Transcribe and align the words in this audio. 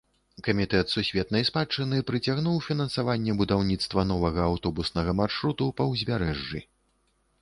Камітэт 0.45 0.93
сусветнай 0.93 1.43
спадчыны 1.49 1.99
прыцягнуў 2.07 2.57
фінансаванне 2.67 3.37
будаўніцтва 3.43 4.07
новага 4.13 4.41
аўтобуснага 4.53 5.11
маршруту 5.23 5.71
па 5.83 5.89
ўзбярэжжы. 5.93 6.65